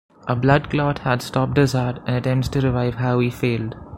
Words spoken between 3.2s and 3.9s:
failed.